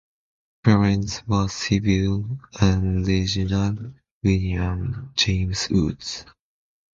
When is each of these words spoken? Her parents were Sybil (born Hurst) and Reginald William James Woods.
Her 0.63 0.71
parents 0.77 1.21
were 1.27 1.47
Sybil 1.47 2.23
(born 2.23 2.39
Hurst) 2.55 2.61
and 2.63 3.07
Reginald 3.07 3.93
William 4.23 5.13
James 5.15 5.67
Woods. 5.69 6.25